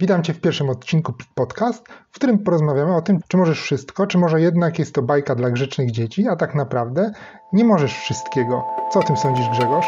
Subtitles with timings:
[0.00, 4.18] Witam Cię w pierwszym odcinku Podcast, w którym porozmawiamy o tym, czy możesz wszystko, czy
[4.18, 7.12] może jednak jest to bajka dla grzecznych dzieci, a tak naprawdę
[7.52, 8.64] nie możesz wszystkiego.
[8.92, 9.86] Co o tym sądzisz, Grzegorz?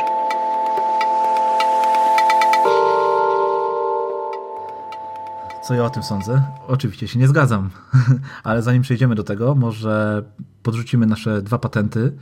[5.63, 6.43] Co ja o tym sądzę?
[6.69, 7.71] Oczywiście się nie zgadzam,
[8.45, 10.25] ale zanim przejdziemy do tego, może
[10.63, 12.13] podrzucimy nasze dwa patenty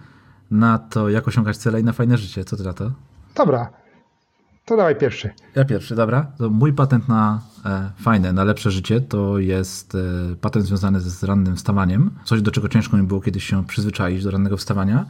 [0.51, 2.45] na to, jak osiągać cele i na fajne życie.
[2.45, 2.91] Co ty na to?
[3.35, 3.80] Dobra,
[4.65, 5.31] to dawaj pierwszy.
[5.55, 6.27] Ja pierwszy, dobra.
[6.39, 11.23] To mój patent na e, fajne, na lepsze życie to jest e, patent związany z
[11.23, 12.11] rannym wstawaniem.
[12.25, 15.07] Coś, do czego ciężko mi było kiedyś się przyzwyczaić, do rannego wstawania.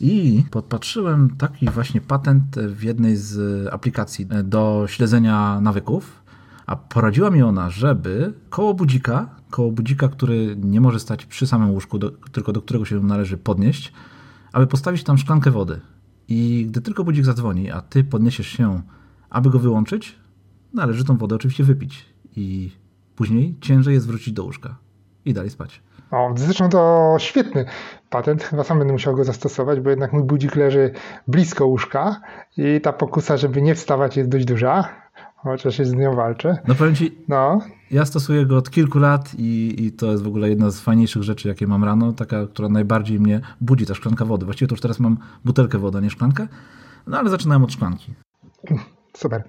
[0.00, 6.22] I podpatrzyłem taki właśnie patent w jednej z aplikacji e, do śledzenia nawyków.
[6.66, 11.70] A poradziła mi ona, żeby koło budzika, koło budzika, który nie może stać przy samym
[11.70, 13.92] łóżku, do, tylko do którego się należy podnieść,
[14.52, 15.80] aby postawić tam szklankę wody.
[16.28, 18.82] I gdy tylko budzik zadzwoni, a ty podniesiesz się,
[19.30, 20.18] aby go wyłączyć,
[20.74, 22.06] należy tą wodę oczywiście wypić.
[22.36, 22.72] I
[23.16, 24.76] później ciężej jest wrócić do łóżka
[25.24, 25.82] i dalej spać.
[26.10, 27.64] O, zresztą to świetny
[28.10, 28.42] patent.
[28.42, 30.92] Chyba sam będę musiał go zastosować, bo jednak mój budzik leży
[31.26, 32.20] blisko łóżka
[32.56, 34.88] i ta pokusa, żeby nie wstawać, jest dość duża.
[35.42, 36.58] Chociaż się z nią walczę.
[36.68, 37.60] No powiem ci, no.
[37.90, 41.22] ja stosuję go od kilku lat i, i, to jest w ogóle jedna z fajniejszych
[41.22, 44.44] rzeczy, jakie mam rano, taka, która najbardziej mnie budzi, ta szklanka wody.
[44.44, 46.48] Właściwie to już teraz mam butelkę wody, a nie szklankę,
[47.06, 48.14] no ale zaczynałem od szklanki.
[49.16, 49.44] Super.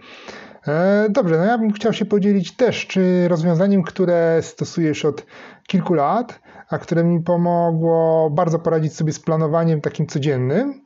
[0.67, 5.25] E, dobrze, no ja bym chciał się podzielić też, czy rozwiązaniem, które stosujesz od
[5.67, 10.81] kilku lat, a które mi pomogło bardzo poradzić sobie z planowaniem takim codziennym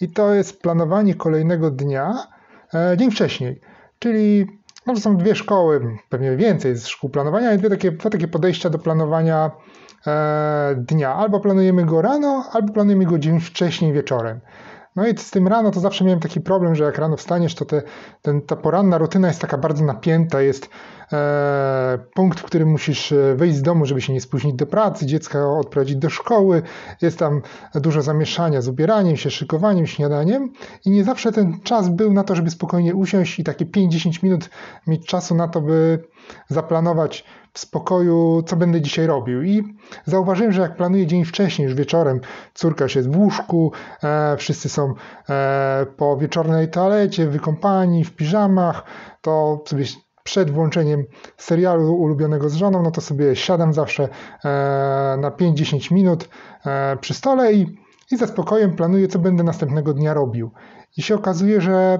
[0.00, 2.14] i to jest planowanie kolejnego dnia
[2.74, 3.60] e, dzień wcześniej.
[3.98, 4.46] Czyli
[4.86, 8.70] no, są dwie szkoły, pewnie więcej z szkół planowania, i dwie takie, dwa takie podejścia
[8.70, 9.50] do planowania
[10.06, 11.14] e, dnia.
[11.14, 14.40] Albo planujemy go rano, albo planujemy go dzień wcześniej wieczorem.
[14.96, 17.64] No i z tym rano to zawsze miałem taki problem, że jak rano wstaniesz, to
[17.64, 17.82] te,
[18.22, 20.70] ten, ta poranna rutyna jest taka bardzo napięta, jest
[22.14, 25.50] punkt, w którym musisz e, wyjść z domu, żeby się nie spóźnić do pracy, dziecka
[25.50, 26.62] odprowadzić do szkoły,
[27.02, 27.42] jest tam
[27.74, 30.52] dużo zamieszania z ubieraniem się, szykowaniem, śniadaniem
[30.84, 34.50] i nie zawsze ten czas był na to, żeby spokojnie usiąść i takie 5-10 minut
[34.86, 36.04] mieć czasu na to, by
[36.48, 39.42] zaplanować w spokoju, co będę dzisiaj robił.
[39.42, 39.62] I
[40.04, 42.20] zauważyłem, że jak planuję dzień wcześniej, już wieczorem,
[42.54, 44.94] córka już jest w łóżku, e, wszyscy są
[45.28, 48.84] e, po wieczornej toalecie, wykąpani, w piżamach,
[49.20, 49.84] to sobie
[50.28, 51.04] przed włączeniem
[51.36, 54.08] serialu ulubionego z żoną, no to sobie siadam zawsze e,
[55.20, 56.28] na 5-10 minut
[56.66, 57.78] e, przy stole i,
[58.10, 60.50] i ze spokojem planuję, co będę następnego dnia robił.
[60.96, 61.98] I się okazuje, że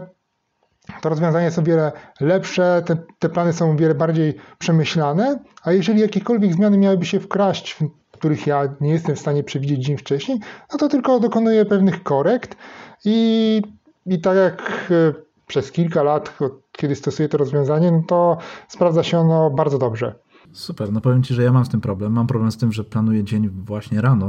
[1.00, 5.72] to rozwiązanie jest o wiele lepsze, te, te plany są o wiele bardziej przemyślane, a
[5.72, 7.76] jeżeli jakiekolwiek zmiany miałyby się wkraść,
[8.12, 10.38] których ja nie jestem w stanie przewidzieć dzień wcześniej,
[10.72, 12.56] no to tylko dokonuję pewnych korekt
[13.04, 13.62] i,
[14.06, 15.14] i tak jak e,
[15.46, 16.38] przez kilka lat,
[16.80, 20.14] kiedy stosuję to rozwiązanie, no to sprawdza się ono bardzo dobrze.
[20.52, 22.12] Super, no powiem Ci, że ja mam z tym problem.
[22.12, 24.26] Mam problem z tym, że planuję dzień właśnie rano.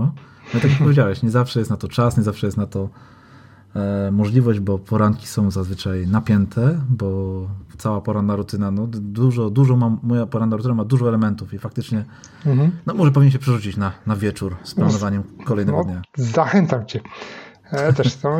[0.53, 2.89] No tak jak powiedziałeś, nie zawsze jest na to czas, nie zawsze jest na to
[3.75, 7.41] E, możliwość, bo poranki są zazwyczaj napięte, bo
[7.77, 12.05] cała poranna rutyna, no dużo, dużo mam, moja poranna rutyna ma dużo elementów i faktycznie
[12.45, 12.71] mhm.
[12.85, 16.01] no może powinien się przerzucić na, na wieczór z planowaniem kolejnego no, dnia.
[16.17, 16.99] Zachęcam Cię.
[17.71, 18.37] E, też to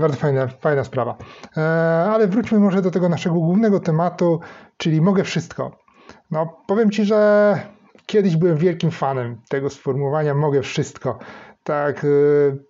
[0.00, 1.16] bardzo fajna, fajna sprawa.
[1.56, 1.60] E,
[2.12, 4.40] ale wróćmy może do tego naszego głównego tematu,
[4.76, 5.78] czyli mogę wszystko.
[6.30, 7.58] No powiem Ci, że
[8.06, 11.18] kiedyś byłem wielkim fanem tego sformułowania mogę wszystko.
[11.64, 12.67] Tak, e, E,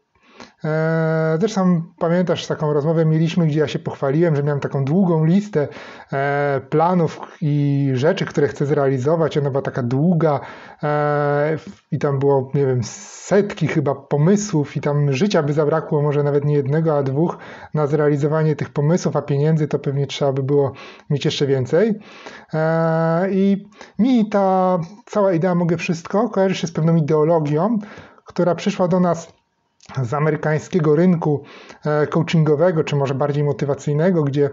[1.39, 5.69] zresztą pamiętasz, taką rozmowę mieliśmy, gdzie ja się pochwaliłem, że miałem taką długą listę
[6.13, 9.39] e, planów i rzeczy, które chcę zrealizować.
[9.39, 10.41] Ona była taka długa
[10.83, 11.57] e,
[11.93, 16.45] i tam było, nie wiem, setki chyba pomysłów i tam życia by zabrakło, może nawet
[16.45, 17.39] nie jednego, a dwóch
[17.75, 20.73] na zrealizowanie tych pomysłów, a pieniędzy to pewnie trzeba by było
[21.11, 21.99] mieć jeszcze więcej.
[23.31, 27.79] I mi ta cała idea mogę wszystko kojarzy się z pewną ideologią,
[28.25, 29.38] która przyszła do nas
[30.03, 31.43] z amerykańskiego rynku
[31.85, 34.51] e, coachingowego, czy może bardziej motywacyjnego, gdzie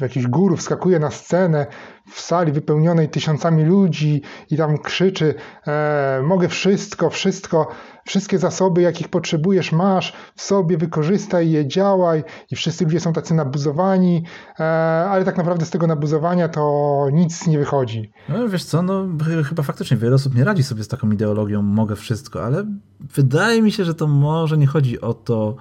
[0.00, 1.66] jakiś guru wskakuje na scenę
[2.10, 5.34] w sali wypełnionej tysiącami ludzi i tam krzyczy:
[5.66, 7.68] e, Mogę wszystko, wszystko,
[8.06, 12.24] wszystkie zasoby, jakich potrzebujesz, masz w sobie, wykorzystaj je, działaj.
[12.50, 14.24] I wszyscy ludzie są tacy nabuzowani,
[14.60, 14.64] e,
[15.10, 18.12] ale tak naprawdę z tego nabuzowania to nic nie wychodzi.
[18.28, 19.06] No wiesz co, no
[19.48, 22.64] chyba faktycznie wiele osób nie radzi sobie z taką ideologią: Mogę wszystko, ale
[23.00, 25.56] wydaje mi się, że to może nie chodzi o to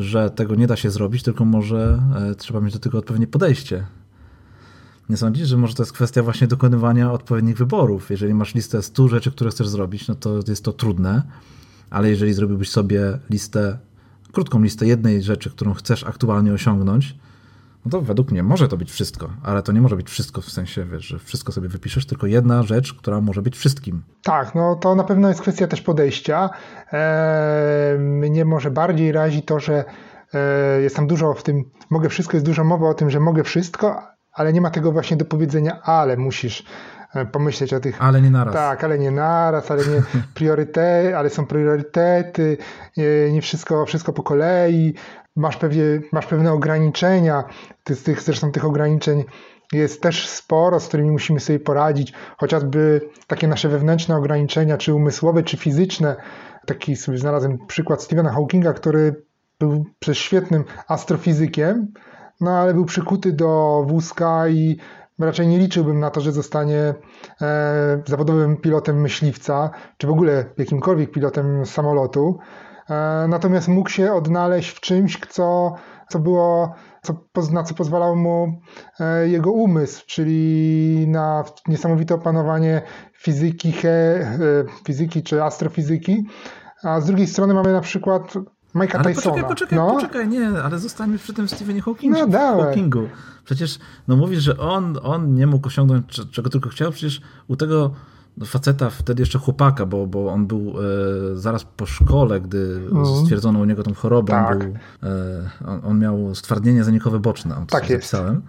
[0.00, 3.86] że tego nie da się zrobić, tylko może e, trzeba mieć do tego odpowiednie podejście.
[5.08, 8.10] Nie sądzisz, że może to jest kwestia właśnie dokonywania odpowiednich wyborów?
[8.10, 11.22] Jeżeli masz listę 100 rzeczy, które chcesz zrobić, no to jest to trudne,
[11.90, 13.78] ale jeżeli zrobiłbyś sobie listę,
[14.32, 17.16] krótką listę jednej rzeczy, którą chcesz aktualnie osiągnąć,
[17.84, 20.50] no to według mnie może to być wszystko, ale to nie może być wszystko w
[20.50, 24.02] sensie, wiesz, że wszystko sobie wypiszesz, tylko jedna rzecz, która może być wszystkim.
[24.22, 26.50] Tak, no to na pewno jest kwestia też podejścia.
[26.92, 29.84] Eee, mnie może bardziej razi to, że
[30.34, 33.44] e, jest tam dużo w tym, mogę wszystko, jest dużo mowy o tym, że mogę
[33.44, 34.02] wszystko,
[34.32, 36.64] ale nie ma tego właśnie do powiedzenia, ale musisz
[37.14, 38.02] e, pomyśleć o tych.
[38.02, 38.54] Ale nie naraz.
[38.54, 40.02] Tak, ale nie naraz, ale nie
[40.34, 42.56] priorytety, ale są priorytety,
[42.96, 44.94] nie, nie wszystko, wszystko po kolei.
[45.36, 45.82] Masz, pewnie,
[46.12, 47.44] masz pewne ograniczenia,
[47.90, 49.24] z tych, zresztą tych ograniczeń
[49.72, 55.42] jest też sporo, z którymi musimy sobie poradzić, chociażby takie nasze wewnętrzne ograniczenia, czy umysłowe,
[55.42, 56.16] czy fizyczne.
[56.66, 59.22] Taki sobie znalazłem przykład Stephena Hawkinga, który
[59.58, 61.92] był przez świetnym astrofizykiem,
[62.40, 64.76] no ale był przykuty do wózka i
[65.18, 66.94] raczej nie liczyłbym na to, że zostanie
[67.42, 72.38] e, zawodowym pilotem myśliwca, czy w ogóle jakimkolwiek pilotem samolotu.
[72.90, 75.74] E, natomiast mógł się odnaleźć w czymś, co,
[76.08, 77.14] co było, co,
[77.52, 78.60] na co pozwalał mu
[79.00, 82.82] e, jego umysł, czyli na niesamowite opanowanie
[83.12, 84.38] fizyki, he, e,
[84.86, 86.26] fizyki czy astrofizyki.
[86.82, 88.34] A z drugiej strony mamy na przykład
[88.74, 89.34] Mike'a ale Tysona.
[89.34, 89.90] Poczekaj, poczekaj, no.
[89.90, 92.18] poczekaj, nie, ale zostańmy przy tym Stephenie Hawkingu.
[92.26, 93.08] No, Hawkingu.
[93.44, 93.78] Przecież,
[94.08, 97.90] no mówisz, że on, on nie mógł osiągnąć czego tylko chciał, przecież u tego
[98.44, 100.74] faceta, wtedy jeszcze chłopaka, bo, bo on był
[101.32, 103.06] e, zaraz po szkole, gdy mm.
[103.06, 104.58] stwierdzono u niego tą chorobę, tak.
[104.58, 108.42] był, e, on, miał stwardnienie zanikowe boczne, on tak zapisałem.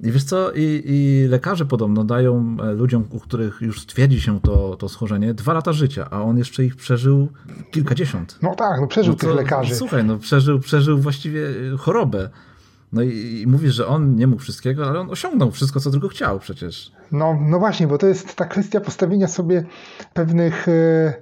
[0.00, 4.40] I wiesz co, i, i, lekarze podobno dają e, ludziom, u których już stwierdzi się
[4.40, 7.28] to, to schorzenie, dwa lata życia, a on jeszcze ich przeżył
[7.70, 8.38] kilkadziesiąt.
[8.42, 9.74] No tak, no przeżył no to, tych lekarzy.
[9.74, 11.48] Słuchaj, no przeżył, przeżył właściwie
[11.78, 12.30] chorobę.
[12.92, 16.08] No i, i mówisz, że on nie mógł wszystkiego, ale on osiągnął wszystko, co tylko
[16.08, 16.92] chciał przecież.
[17.12, 19.64] No, no właśnie, bo to jest ta kwestia postawienia sobie
[20.14, 21.14] pewnych e,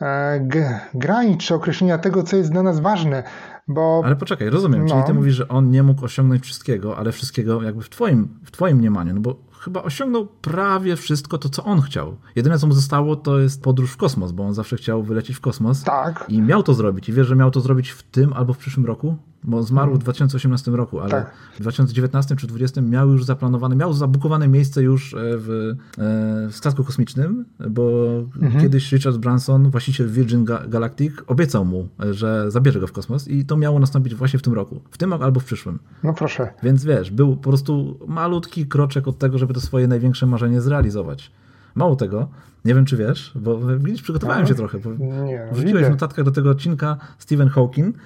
[0.00, 0.48] e,
[0.94, 3.22] granic, czy określenia tego, co jest dla nas ważne.
[3.68, 4.02] Bo...
[4.04, 4.88] Ale poczekaj, rozumiem, no.
[4.88, 8.50] czyli ty mówisz, że on nie mógł osiągnąć wszystkiego, ale wszystkiego jakby w twoim, w
[8.50, 12.16] twoim mniemaniu, no bo chyba osiągnął prawie wszystko to, co on chciał.
[12.36, 15.40] Jedyne, co mu zostało, to jest podróż w kosmos, bo on zawsze chciał wylecieć w
[15.40, 15.82] kosmos.
[15.82, 16.24] Tak.
[16.28, 17.08] I miał to zrobić.
[17.08, 19.16] I wiesz, że miał to zrobić w tym albo w przyszłym roku?
[19.44, 20.80] Bo zmarł w 2018 mhm.
[20.80, 21.32] roku, ale tak.
[21.54, 26.56] w 2019 czy 2020 miał już zaplanowane, miał zabukowane miejsce już e, w, e, w
[26.56, 28.08] statku kosmicznym, bo
[28.42, 28.62] mhm.
[28.62, 33.56] kiedyś Richard Branson, właściciel Virgin Galactic, obiecał mu, że zabierze go w kosmos i to
[33.56, 34.80] miało nastąpić właśnie w tym roku.
[34.90, 35.78] W tym albo w przyszłym.
[36.02, 36.48] No proszę.
[36.62, 41.32] Więc wiesz, był po prostu malutki kroczek od tego, żeby to swoje największe marzenie zrealizować.
[41.74, 42.28] Mało tego,
[42.64, 44.78] nie wiem czy wiesz, bo widzisz, przygotowałem no, się trochę.
[44.78, 44.90] Bo
[45.24, 47.96] nie, wrzuciłeś w notatkach do tego odcinka Stephen Hawking,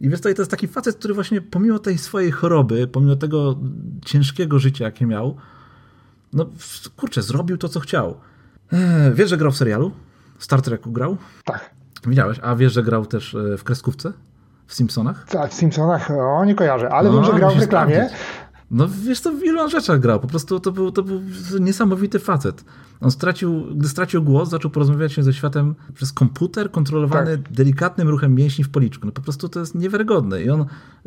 [0.00, 3.58] i wiesz, to jest taki facet, który właśnie pomimo tej swojej choroby, pomimo tego
[4.04, 5.36] ciężkiego życia, jakie miał,
[6.32, 6.46] no
[6.96, 8.16] kurczę, zrobił to, co chciał.
[8.72, 9.92] Eee, wiesz, że grał w serialu?
[10.38, 11.16] Star Treku grał?
[11.44, 11.70] Tak.
[12.06, 14.12] Widziałeś, a wiesz, że grał też e, w kreskówce?
[14.66, 15.26] W Simpsonach?
[15.28, 17.94] Tak, w Simpsonach, o, nie kojarzę, ale no, wiem, że grał w reklamie.
[17.94, 18.18] Sprawdzić.
[18.70, 21.20] No wiesz to w wielu rzeczach grał, po prostu to był, to był
[21.60, 22.64] niesamowity facet.
[23.00, 27.52] On stracił, gdy stracił głos, zaczął porozmawiać się ze światem przez komputer kontrolowany tak.
[27.52, 29.06] delikatnym ruchem mięśni w policzku.
[29.06, 30.42] No po prostu to jest niewiarygodne.
[30.42, 30.64] I on,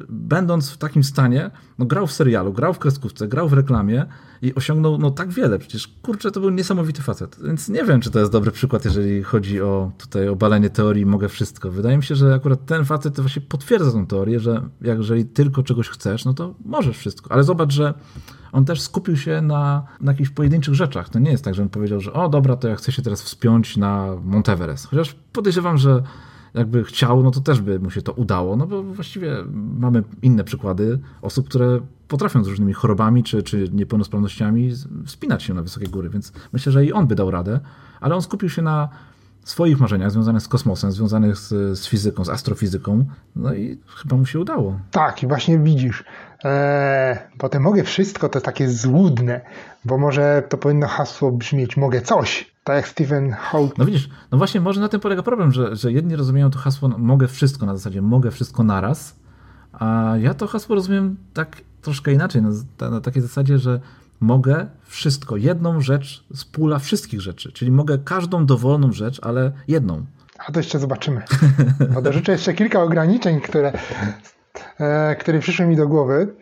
[0.09, 4.05] będąc w takim stanie, no grał w serialu, grał w kreskówce, grał w reklamie
[4.41, 5.59] i osiągnął no tak wiele.
[5.59, 7.37] Przecież kurczę, to był niesamowity facet.
[7.43, 11.29] Więc nie wiem, czy to jest dobry przykład, jeżeli chodzi o tutaj obalenie teorii mogę
[11.29, 11.71] wszystko.
[11.71, 15.89] Wydaje mi się, że akurat ten facet właśnie potwierdza tą teorię, że jeżeli tylko czegoś
[15.89, 17.31] chcesz, no to możesz wszystko.
[17.31, 17.93] Ale zobacz, że
[18.51, 21.09] on też skupił się na, na jakichś pojedynczych rzeczach.
[21.09, 23.21] To nie jest tak, że on powiedział, że o dobra, to ja chcę się teraz
[23.21, 24.87] wspiąć na Monteverest.
[24.87, 26.03] Chociaż podejrzewam, że
[26.53, 29.35] jakby chciał, no to też by mu się to udało, no bo właściwie
[29.79, 34.71] mamy inne przykłady osób, które potrafią z różnymi chorobami czy, czy niepełnosprawnościami
[35.05, 37.59] wspinać się na wysokie góry, więc myślę, że i on by dał radę,
[38.01, 38.89] ale on skupił się na
[39.49, 44.25] swoich marzeniach związanych z kosmosem, związanych z, z fizyką, z astrofizyką, no i chyba mu
[44.25, 44.79] się udało.
[44.91, 46.03] Tak, i właśnie widzisz,
[46.43, 49.41] Eee, potem mogę wszystko, to takie złudne,
[49.85, 53.77] bo może to powinno hasło brzmieć mogę coś, tak jak Stephen Hawking.
[53.77, 56.89] No widzisz, no właśnie może na tym polega problem, że, że jedni rozumieją to hasło
[56.89, 59.15] mogę wszystko na zasadzie mogę wszystko naraz,
[59.73, 63.79] a ja to hasło rozumiem tak troszkę inaczej, na, na takiej zasadzie, że
[64.19, 70.05] mogę wszystko, jedną rzecz z pula wszystkich rzeczy, czyli mogę każdą dowolną rzecz, ale jedną.
[70.47, 71.21] A to jeszcze zobaczymy.
[71.93, 73.73] Bo do rzeczy jeszcze kilka ograniczeń, które
[74.79, 76.35] E, które przyszły mi do głowy.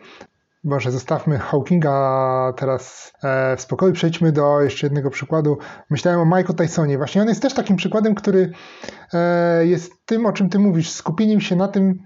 [0.64, 3.92] Może zostawmy Hawkinga teraz e, w spokoju.
[3.92, 5.58] Przejdźmy do jeszcze jednego przykładu.
[5.90, 6.98] Myślałem o Michael Tysonie.
[6.98, 8.52] Właśnie on jest też takim przykładem, który
[9.12, 11.98] e, jest tym, o czym ty mówisz, skupieniem się na tym,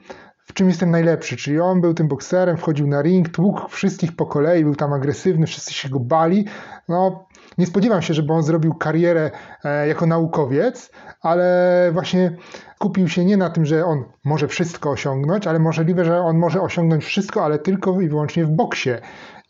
[0.53, 1.37] w czym jestem najlepszy.
[1.37, 5.47] Czyli on był tym bokserem, wchodził na ring, tłukł wszystkich po kolei, był tam agresywny,
[5.47, 6.45] wszyscy się go bali.
[6.89, 7.27] No,
[7.59, 9.31] nie spodziewam się, żeby on zrobił karierę
[9.65, 10.91] e, jako naukowiec,
[11.21, 12.37] ale właśnie
[12.79, 16.61] kupił się nie na tym, że on może wszystko osiągnąć, ale możliwe, że on może
[16.61, 18.91] osiągnąć wszystko, ale tylko i wyłącznie w boksie.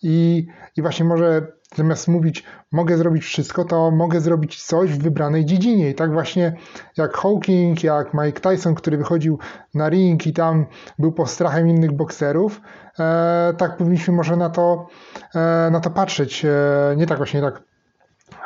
[0.02, 5.44] I, i właśnie może zamiast mówić, mogę zrobić wszystko, to mogę zrobić coś w wybranej
[5.44, 5.90] dziedzinie.
[5.90, 6.56] I tak właśnie
[6.96, 9.38] jak Hawking, jak Mike Tyson, który wychodził
[9.74, 10.66] na ring i tam
[10.98, 12.60] był postrachem innych bokserów,
[12.98, 14.86] e, tak powinniśmy może na to,
[15.34, 16.44] e, na to patrzeć.
[16.44, 16.50] E,
[16.96, 17.62] nie tak właśnie tak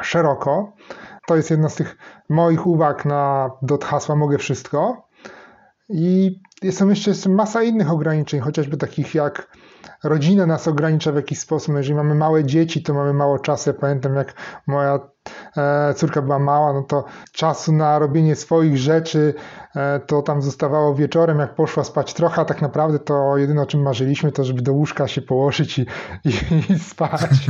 [0.02, 0.72] szeroko.
[1.26, 1.96] To jest jedna z tych
[2.28, 5.05] moich uwag na dot hasła mogę wszystko.
[5.88, 6.40] I
[6.70, 9.56] są jeszcze masa innych ograniczeń, chociażby takich jak
[10.04, 11.68] rodzina nas ogranicza w jakiś sposób.
[11.68, 13.70] No, jeżeli mamy małe dzieci, to mamy mało czasu.
[13.70, 14.34] Ja pamiętam, jak
[14.66, 14.98] moja
[15.96, 19.34] córka była mała, no to czasu na robienie swoich rzeczy
[19.76, 23.66] e, to tam zostawało wieczorem, jak poszła spać trochę, a tak naprawdę to jedyne o
[23.66, 25.86] czym marzyliśmy, to żeby do łóżka się położyć i,
[26.24, 26.32] i,
[26.72, 27.46] i spać.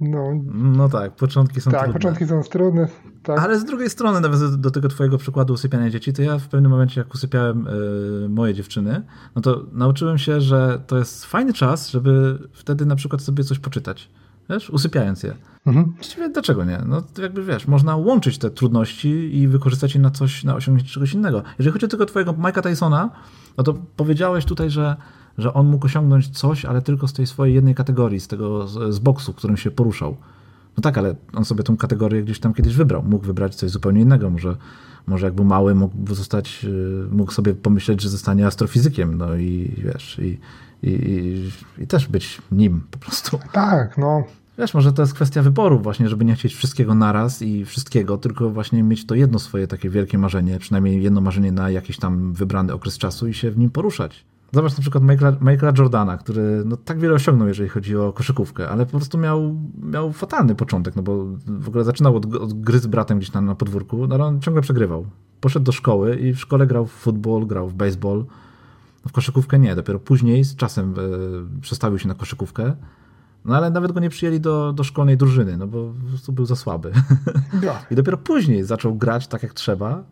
[0.00, 0.32] No.
[0.54, 1.92] no tak, początki są tak, trudne.
[1.92, 2.88] Tak, początki są trudne.
[3.22, 3.38] Tak.
[3.38, 6.70] Ale z drugiej strony, nawet do tego twojego przykładu usypiania dzieci, to ja w pewnym
[6.70, 9.02] momencie, jak usypiałem y, moje dziewczyny,
[9.36, 13.58] no to nauczyłem się, że to jest fajny czas, żeby wtedy na przykład sobie coś
[13.58, 14.10] poczytać.
[14.50, 15.34] Wiesz, usypiając je.
[15.66, 15.92] Mhm.
[15.96, 16.82] Właściwie dlaczego nie?
[16.86, 21.14] No jakby wiesz, można łączyć te trudności i wykorzystać je na coś, na osiągnięcie czegoś
[21.14, 21.42] innego.
[21.58, 23.10] Jeżeli chodzi o tego twojego Mike'a Tysona,
[23.56, 24.96] no to powiedziałeś tutaj, że,
[25.38, 28.94] że on mógł osiągnąć coś, ale tylko z tej swojej jednej kategorii, z tego, z,
[28.94, 30.16] z boksu, którym się poruszał.
[30.76, 33.02] No tak, ale on sobie tą kategorię gdzieś tam kiedyś wybrał.
[33.02, 34.30] Mógł wybrać coś zupełnie innego.
[34.30, 34.56] Może,
[35.06, 39.18] może jak był mały, mógł zostać, y, mógł sobie pomyśleć, że zostanie astrofizykiem.
[39.18, 40.38] No i wiesz, i,
[40.82, 43.38] i, i, też być nim po prostu.
[43.52, 44.24] Tak, no.
[44.58, 48.50] Wiesz, może to jest kwestia wyboru właśnie, żeby nie chcieć wszystkiego naraz i wszystkiego, tylko
[48.50, 52.72] właśnie mieć to jedno swoje takie wielkie marzenie, przynajmniej jedno marzenie na jakiś tam wybrany
[52.72, 54.24] okres czasu i się w nim poruszać.
[54.52, 58.68] Zobacz na przykład Michaela, Michaela Jordana, który no, tak wiele osiągnął, jeżeli chodzi o koszykówkę,
[58.68, 62.78] ale po prostu miał, miał fatalny początek, no bo w ogóle zaczynał od, od gry
[62.78, 65.06] z bratem gdzieś tam na podwórku, no ale on ciągle przegrywał.
[65.40, 68.24] Poszedł do szkoły i w szkole grał w futbol, grał w baseball,
[69.04, 70.94] no, w koszykówkę nie, dopiero później z czasem
[71.56, 72.76] e, przestawił się na koszykówkę,
[73.44, 76.46] no ale nawet go nie przyjęli do, do szkolnej drużyny, no bo po prostu był
[76.46, 76.92] za słaby.
[77.62, 77.84] Ja.
[77.90, 80.04] I dopiero później zaczął grać tak jak trzeba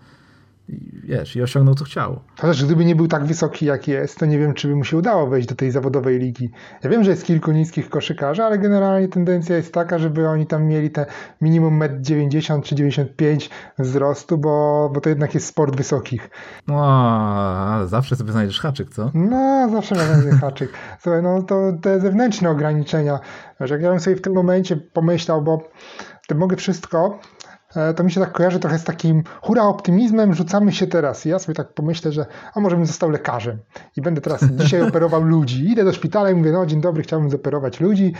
[0.70, 2.20] i wiesz, i osiągnął co chciał.
[2.40, 4.96] Chociaż gdyby nie był tak wysoki jak jest, to nie wiem, czy by mu się
[4.96, 6.50] udało wejść do tej zawodowej ligi.
[6.84, 10.64] Ja wiem, że jest kilku niskich koszykarzy, ale generalnie tendencja jest taka, żeby oni tam
[10.64, 11.06] mieli te
[11.40, 16.30] minimum 1,90 m czy 95 wzrostu, bo, bo to jednak jest sport wysokich.
[16.66, 19.10] No, zawsze sobie znajdziesz haczyk, co?
[19.14, 20.72] No, zawsze znajdę haczyk.
[21.02, 23.20] Słuchaj, no to te zewnętrzne ograniczenia,
[23.60, 25.68] że jak ja bym sobie w tym momencie pomyślał, bo
[26.28, 27.18] to mogę wszystko,
[27.96, 31.26] to mi się tak kojarzy trochę z takim hura optymizmem, rzucamy się teraz.
[31.26, 33.58] I ja sobie tak pomyślę, że a może bym został lekarzem
[33.96, 35.70] i będę teraz dzisiaj operował ludzi.
[35.70, 38.14] Idę do szpitala i mówię, no dzień dobry, chciałbym zoperować ludzi,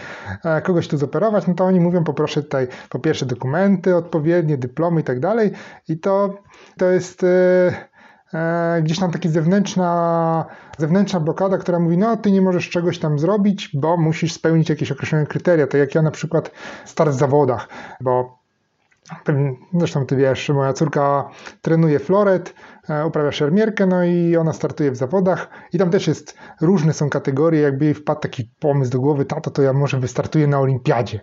[0.45, 1.47] e, kogoś tu zoperować.
[1.47, 5.51] No to oni mówią, poproszę tutaj po pierwsze dokumenty odpowiednie, dyplomy i tak dalej.
[5.89, 6.35] I to,
[6.79, 7.25] to jest...
[7.25, 7.91] E,
[8.83, 10.45] gdzieś tam taka zewnętrzna,
[10.79, 14.93] zewnętrzna blokada, która mówi, no ty nie możesz czegoś tam zrobić, bo musisz spełnić jakieś
[14.93, 15.67] określone kryteria.
[15.67, 16.51] To jak ja na przykład
[16.85, 17.69] start w zawodach,
[18.01, 18.40] bo
[19.75, 21.29] Zresztą ty wiesz, moja córka
[21.63, 22.55] trenuje floret,
[22.89, 25.49] e, uprawia szermierkę, no i ona startuje w zawodach.
[25.73, 29.51] I tam też jest, różne są kategorie, jakby jej wpadł taki pomysł do głowy, tato,
[29.51, 31.21] to ja może wystartuję na olimpiadzie.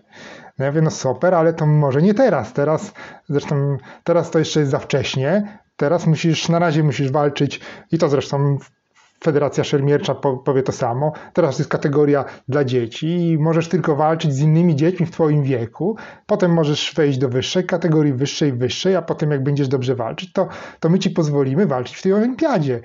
[0.58, 2.92] No ja wiem, no super, ale to może nie teraz, teraz,
[3.28, 7.60] zresztą teraz to jeszcze jest za wcześnie, teraz musisz, na razie musisz walczyć
[7.92, 8.58] i to zresztą
[9.24, 11.12] Federacja Szermiercza powie to samo.
[11.32, 15.96] Teraz jest kategoria dla dzieci i możesz tylko walczyć z innymi dziećmi w Twoim wieku.
[16.26, 20.48] Potem możesz wejść do wyższej kategorii, wyższej, wyższej, a potem jak będziesz dobrze walczyć, to,
[20.80, 22.80] to my Ci pozwolimy walczyć w tej olimpiadzie.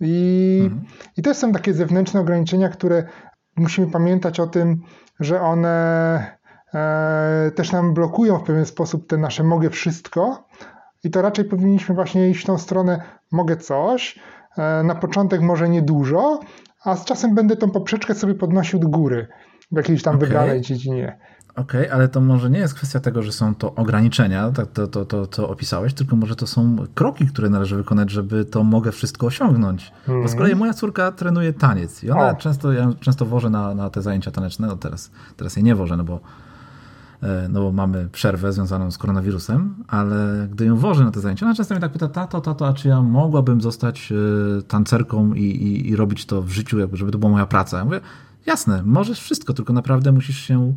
[0.00, 0.84] I, mhm.
[1.16, 3.04] I to są takie zewnętrzne ograniczenia, które
[3.56, 4.82] musimy pamiętać o tym,
[5.20, 6.36] że one
[6.74, 10.48] e, też nam blokują w pewien sposób te nasze mogę wszystko.
[11.04, 13.02] I to raczej powinniśmy właśnie iść w tą stronę
[13.32, 14.18] mogę coś,
[14.84, 16.40] na początek może niedużo,
[16.84, 19.26] a z czasem będę tą poprzeczkę sobie podnosił do góry
[19.72, 20.28] w jakiejś tam okay.
[20.28, 21.18] wybranej dziedzinie.
[21.56, 24.86] Okej, okay, ale to może nie jest kwestia tego, że są to ograniczenia, tak, to,
[24.86, 28.92] to, to, to opisałeś, tylko może to są kroki, które należy wykonać, żeby to mogę
[28.92, 29.92] wszystko osiągnąć.
[30.08, 30.22] Mm.
[30.22, 33.90] Bo z kolei moja córka trenuje taniec i ona często, ja często wożę na, na
[33.90, 36.45] te zajęcia taneczne, no teraz, teraz jej nie wożę, no bo E,
[37.48, 41.54] no bo mamy przerwę związaną z koronawirusem, ale gdy ją wożę na te zajęcia, ona
[41.54, 45.88] często mnie tak pyta, tato, tato, a czy ja mogłabym zostać e, tancerką i, i,
[45.88, 47.78] i robić to w życiu, żeby to była moja praca?
[47.78, 48.00] Ja mówię,
[48.46, 50.74] jasne, możesz wszystko, tylko naprawdę musisz się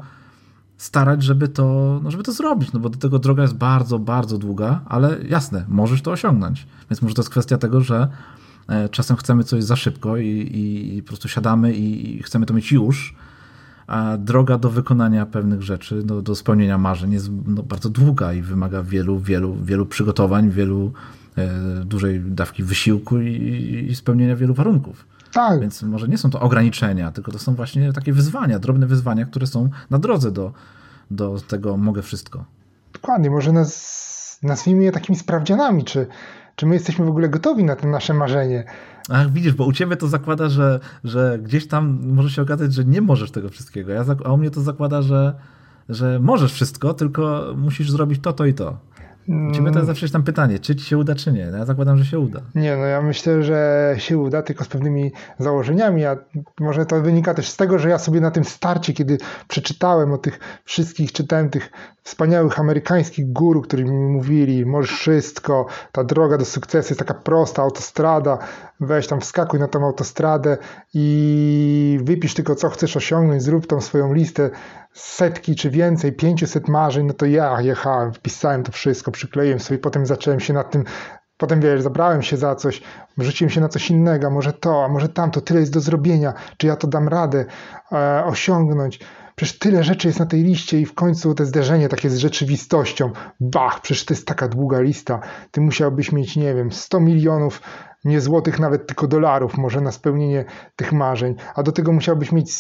[0.78, 4.38] starać, żeby to, no żeby to zrobić, no bo do tego droga jest bardzo, bardzo
[4.38, 6.68] długa, ale jasne, możesz to osiągnąć.
[6.90, 8.08] Więc może to jest kwestia tego, że
[8.70, 12.54] E, czasem chcemy coś za szybko i, i, i po prostu siadamy i chcemy to
[12.54, 13.16] mieć już,
[14.18, 18.84] droga do wykonania pewnych rzeczy, do, do spełnienia marzeń jest no, bardzo długa i wymaga
[18.84, 20.92] wielu, wielu, wielu przygotowań, wielu
[21.38, 21.50] e,
[21.86, 25.06] dużej dawki wysiłku i, i spełnienia wielu warunków.
[25.34, 25.62] Tak.
[25.62, 29.48] Więc może nie są to ograniczenia, tylko to są właśnie takie wyzwania, drobne wyzwania, które
[29.48, 30.54] są na drodze do,
[31.12, 32.46] do tego mogę wszystko.
[32.94, 36.08] Dokładnie, może nas, nazwijmy je takimi sprawdzianami, czy,
[36.56, 38.64] czy my jesteśmy w ogóle gotowi na to nasze marzenie.
[39.10, 42.86] Ach, widzisz, bo u ciebie to zakłada, że, że gdzieś tam może się okazać, że
[42.86, 45.34] nie możesz tego wszystkiego, ja, a u mnie to zakłada, że,
[45.90, 48.78] że możesz wszystko, tylko musisz zrobić to, to i to.
[49.54, 51.48] Ciebie to zawsze jest tam pytanie, czy ci się uda, czy nie.
[51.52, 52.42] No ja zakładam, że się uda.
[52.56, 56.18] Nie, no ja myślę, że się uda, tylko z pewnymi założeniami, a
[56.60, 60.18] może to wynika też z tego, że ja sobie na tym starcie, kiedy przeczytałem o
[60.18, 61.72] tych wszystkich, czytałem tych
[62.04, 67.62] wspaniałych amerykańskich guru, którzy mi mówili, możesz wszystko, ta droga do sukcesu jest taka prosta,
[67.62, 68.38] autostrada,
[68.80, 70.58] weź tam wskakuj na tą autostradę
[70.94, 74.50] i wypisz tylko co chcesz osiągnąć, zrób tą swoją listę
[74.94, 80.06] setki czy więcej, 500 marzeń, no to ja jechałem, wpisałem to wszystko, przykleiłem sobie, potem
[80.06, 80.84] zacząłem się nad tym
[81.40, 82.82] Potem wiesz, zabrałem się za coś,
[83.18, 86.68] rzuciłem się na coś innego, może to, a może tamto, tyle jest do zrobienia, czy
[86.68, 87.46] ja to dam radę
[87.92, 89.00] e, osiągnąć.
[89.36, 93.12] Przecież tyle rzeczy jest na tej liście i w końcu te zderzenie takie z rzeczywistością.
[93.40, 95.20] Bach, przecież to jest taka długa lista.
[95.52, 97.62] Ty musiałbyś mieć, nie wiem, 100 milionów
[98.06, 101.36] nie złotych, nawet tylko dolarów może na spełnienie tych marzeń.
[101.56, 102.52] A do tego musiałbyś mieć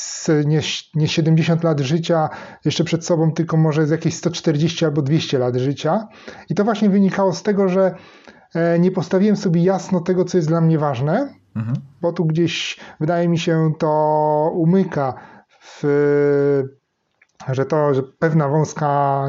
[0.46, 0.62] nie,
[0.96, 2.29] nie 70 lat życia
[2.65, 6.08] jeszcze przed sobą, tylko może z jakieś 140 albo 200 lat życia.
[6.50, 7.96] I to właśnie wynikało z tego, że
[8.55, 11.77] e, nie postawiłem sobie jasno tego, co jest dla mnie ważne, mhm.
[12.01, 15.13] bo tu gdzieś wydaje mi się to umyka
[15.60, 15.84] w,
[17.50, 19.22] że to, że pewna wąska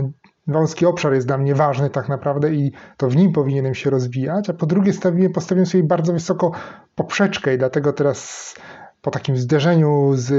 [0.51, 4.51] wąski obszar jest dla mnie ważny tak naprawdę i to w nim powinienem się rozwijać,
[4.51, 6.53] a po drugie stawiłem, postawiłem sobie bardzo wysoko
[6.95, 8.55] poprzeczkę i dlatego teraz
[9.03, 10.33] po takim zderzeniu, z,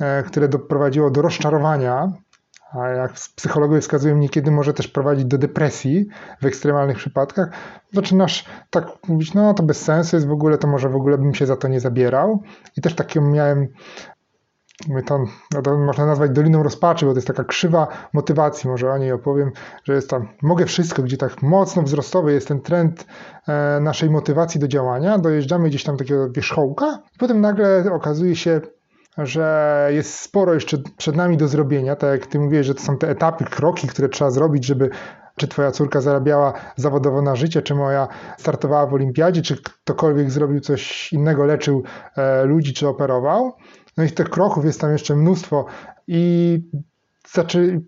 [0.00, 2.12] e, które doprowadziło do rozczarowania,
[2.72, 6.08] a jak psychologowie wskazują, niekiedy może też prowadzić do depresji
[6.40, 7.48] w ekstremalnych przypadkach,
[7.92, 11.34] zaczynasz tak mówić, no to bez sensu jest w ogóle, to może w ogóle bym
[11.34, 12.42] się za to nie zabierał.
[12.76, 13.68] I też taką miałem
[14.88, 19.12] no to można nazwać doliną rozpaczy, bo to jest taka krzywa motywacji, może o niej
[19.12, 19.50] opowiem,
[19.84, 23.06] że jest tam, mogę wszystko, gdzie tak mocno wzrostowy jest ten trend
[23.48, 28.60] e, naszej motywacji do działania, dojeżdżamy gdzieś tam takiego wierzchołka potem nagle okazuje się,
[29.18, 32.98] że jest sporo jeszcze przed nami do zrobienia, tak jak ty mówiłeś, że to są
[32.98, 34.90] te etapy, kroki, które trzeba zrobić, żeby
[35.36, 40.60] czy twoja córka zarabiała zawodowo na życie, czy moja startowała w olimpiadzie, czy ktokolwiek zrobił
[40.60, 41.82] coś innego, leczył
[42.16, 43.52] e, ludzi, czy operował.
[44.00, 45.64] No i tych kroków jest tam jeszcze mnóstwo
[46.06, 46.62] i
[47.32, 47.80] znaczy,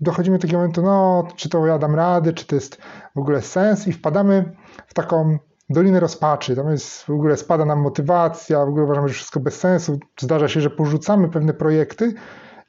[0.00, 2.78] dochodzimy do takiego momentu, no czy to ja dam radę, czy to jest
[3.14, 5.38] w ogóle sens i wpadamy w taką
[5.70, 6.56] dolinę rozpaczy.
[6.56, 9.98] Tam jest w ogóle spada nam motywacja, w ogóle uważamy, że wszystko bez sensu.
[10.20, 12.14] Zdarza się, że porzucamy pewne projekty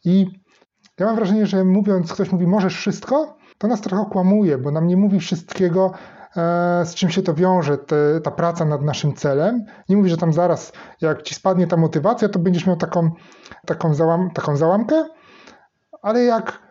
[0.06, 0.28] i
[1.00, 4.88] ja mam wrażenie, że mówiąc, ktoś mówi możesz wszystko, to nas trochę okłamuje, bo nam
[4.88, 5.92] nie mówi wszystkiego,
[6.86, 9.66] z czym się to wiąże, te, ta praca nad naszym celem.
[9.90, 13.12] Nie mówię, że tam zaraz, jak ci spadnie ta motywacja, to będziesz miał taką,
[13.66, 15.06] taką, załam, taką załamkę,
[16.02, 16.70] ale jak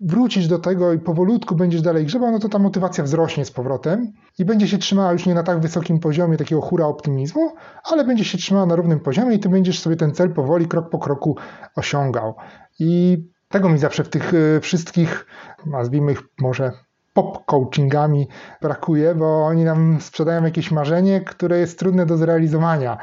[0.00, 4.12] wrócisz do tego i powolutku będziesz dalej grzebał, no to ta motywacja wzrośnie z powrotem
[4.38, 7.52] i będzie się trzymała już nie na tak wysokim poziomie takiego hura optymizmu,
[7.84, 10.90] ale będzie się trzymała na równym poziomie i ty będziesz sobie ten cel powoli, krok
[10.90, 11.36] po kroku
[11.76, 12.34] osiągał.
[12.78, 13.18] I
[13.48, 15.26] tego mi zawsze w tych e, wszystkich,
[15.66, 16.72] nazwijmy ich może
[17.12, 18.28] pop coachingami
[18.62, 22.98] brakuje, bo oni nam sprzedają jakieś marzenie, które jest trudne do zrealizowania.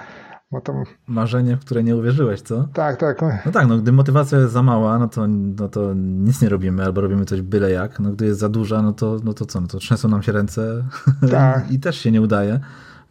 [1.07, 2.67] Marzenie, w które nie uwierzyłeś, co?
[2.73, 3.45] Tak, tak.
[3.45, 6.83] No tak, no gdy motywacja jest za mała, no to, no to nic nie robimy,
[6.85, 7.99] albo robimy coś byle jak.
[7.99, 9.61] No gdy jest za duża, no to, no to co?
[9.61, 10.83] No to trzęsą nam się ręce
[11.31, 11.71] tak.
[11.71, 12.59] i też się nie udaje.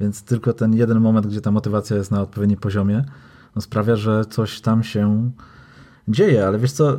[0.00, 3.04] Więc tylko ten jeden moment, gdzie ta motywacja jest na odpowiednim poziomie,
[3.56, 5.30] no sprawia, że coś tam się
[6.08, 6.96] dzieje, ale wiesz co,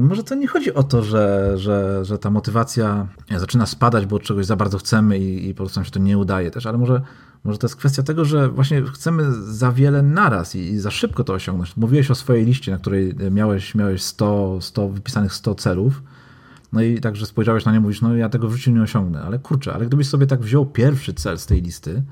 [0.00, 4.46] może to nie chodzi o to, że, że, że ta motywacja zaczyna spadać, bo czegoś
[4.46, 7.00] za bardzo chcemy i, i po prostu nam się to nie udaje też, ale może,
[7.44, 11.24] może to jest kwestia tego, że właśnie chcemy za wiele naraz i, i za szybko
[11.24, 11.76] to osiągnąć.
[11.76, 16.02] Mówiłeś o swojej liście, na której miałeś, miałeś 100, 100 wypisanych 100 celów,
[16.72, 19.38] no i także spojrzałeś na nie, mówisz, no ja tego w życiu nie osiągnę, ale
[19.38, 22.02] kurczę, ale gdybyś sobie tak wziął pierwszy cel z tej listy,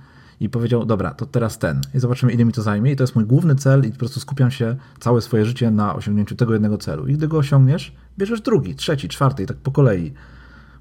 [0.40, 3.14] i powiedział, dobra, to teraz ten i zobaczymy, ile mi to zajmie i to jest
[3.14, 6.78] mój główny cel i po prostu skupiam się całe swoje życie na osiągnięciu tego jednego
[6.78, 7.06] celu.
[7.06, 10.12] I gdy go osiągniesz, bierzesz drugi, trzeci, czwarty i tak po kolei.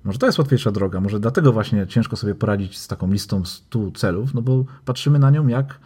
[0.03, 3.91] Może to jest łatwiejsza droga, może dlatego właśnie ciężko sobie poradzić z taką listą 100
[3.91, 5.79] celów, no bo patrzymy na nią jak,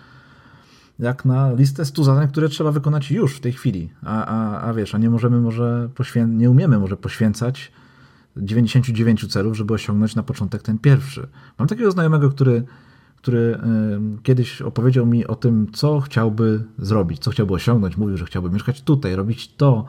[0.99, 3.89] jak na listę 100 zadań, które trzeba wykonać już w tej chwili.
[4.03, 7.71] A, a, a wiesz, a nie możemy może poświę- nie umiemy może poświęcać
[8.37, 11.27] 99 celów, żeby osiągnąć na początek ten pierwszy.
[11.59, 12.63] Mam takiego znajomego, który
[13.23, 13.59] który
[14.23, 17.97] kiedyś opowiedział mi o tym, co chciałby zrobić, co chciałby osiągnąć.
[17.97, 19.85] Mówił, że chciałby mieszkać tutaj, robić to,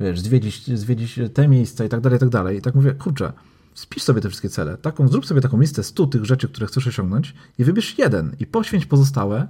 [0.00, 2.58] wiesz, zwiedzić, zwiedzić te miejsca i tak dalej, i tak dalej.
[2.58, 3.32] I tak mówię, kurczę,
[3.74, 6.86] spisz sobie te wszystkie cele, taką, zrób sobie taką listę 100 tych rzeczy, które chcesz
[6.86, 9.48] osiągnąć i wybierz jeden i poświęć pozostałe,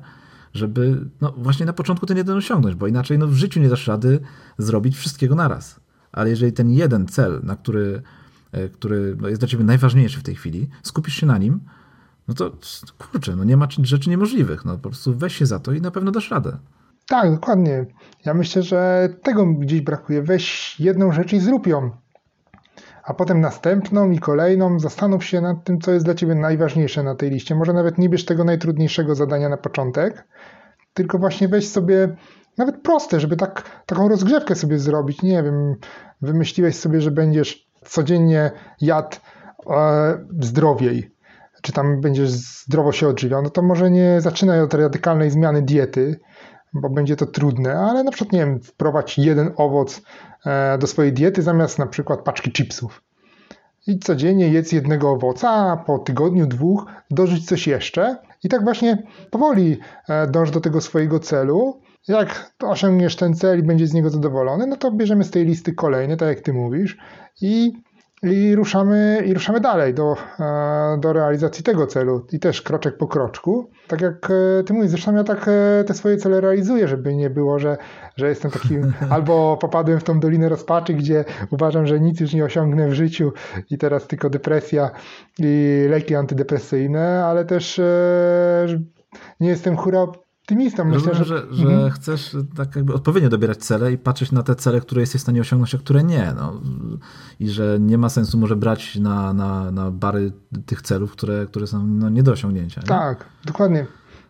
[0.54, 3.86] żeby no właśnie na początku ten jeden osiągnąć, bo inaczej no w życiu nie dasz
[3.86, 4.20] rady
[4.58, 5.80] zrobić wszystkiego naraz.
[6.12, 8.02] Ale jeżeli ten jeden cel, na który,
[8.52, 11.60] e, który jest dla ciebie najważniejszy w tej chwili, skupisz się na nim,
[12.30, 12.50] no to
[12.98, 14.64] kurczę, no nie ma rzeczy niemożliwych.
[14.64, 16.58] No po prostu weź się za to i na pewno dasz radę.
[17.08, 17.86] Tak, dokładnie.
[18.24, 20.22] Ja myślę, że tego gdzieś brakuje.
[20.22, 21.90] Weź jedną rzecz i zrób ją.
[23.04, 24.78] A potem następną i kolejną.
[24.78, 27.54] Zastanów się nad tym, co jest dla ciebie najważniejsze na tej liście.
[27.54, 30.24] Może nawet nie bierz tego najtrudniejszego zadania na początek,
[30.94, 32.16] tylko właśnie weź sobie
[32.58, 35.22] nawet proste, żeby tak, taką rozgrzewkę sobie zrobić.
[35.22, 35.74] Nie wiem,
[36.22, 39.16] wymyśliłeś sobie, że będziesz codziennie jadł
[39.70, 41.19] e, zdrowiej
[41.60, 46.20] czy tam będziesz zdrowo się odżywiał, no to może nie zaczynaj od radykalnej zmiany diety,
[46.72, 50.02] bo będzie to trudne, ale na przykład, nie wiem, wprowadź jeden owoc
[50.46, 53.02] e, do swojej diety zamiast na przykład paczki chipsów.
[53.86, 58.16] I codziennie jedz jednego owoca, a po tygodniu, dwóch dorzuć coś jeszcze.
[58.44, 61.80] I tak właśnie powoli e, dąż do tego swojego celu.
[62.08, 65.72] Jak osiągniesz ten cel i będziesz z niego zadowolony, no to bierzemy z tej listy
[65.72, 66.98] kolejne, tak jak ty mówisz,
[67.40, 67.72] i
[68.22, 73.06] i ruszamy, i ruszamy dalej do, e, do realizacji tego celu i też kroczek po
[73.06, 73.70] kroczku.
[73.88, 77.30] Tak jak e, ty mówisz, zresztą ja tak e, te swoje cele realizuję, żeby nie
[77.30, 77.76] było, że,
[78.16, 82.44] że jestem takim, albo popadłem w tą dolinę rozpaczy, gdzie uważam, że nic już nie
[82.44, 83.33] osiągnę w życiu
[83.70, 84.90] i teraz tylko depresja
[85.38, 87.80] i leki antydepresyjne, ale też
[89.40, 90.06] nie jestem hura
[90.50, 90.84] optymistą.
[90.84, 91.90] Myślę, że, że, że mhm.
[91.90, 95.40] chcesz tak jakby odpowiednio dobierać cele i patrzeć na te cele, które jesteś w stanie
[95.40, 96.32] osiągnąć, a które nie.
[96.36, 96.60] No.
[97.40, 100.32] I że nie ma sensu może brać na, na, na bary
[100.66, 102.80] tych celów, które, które są no, nie do osiągnięcia.
[102.80, 102.86] Nie?
[102.86, 103.86] Tak, dokładnie.